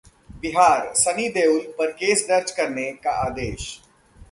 बिहार: 0.41 0.91
सनी 0.95 1.27
देओल 1.29 1.59
पर 1.79 1.91
केस 1.91 2.25
दर्ज 2.29 2.51
करने 2.51 2.91
का 3.03 3.11
आदेश 3.27 3.69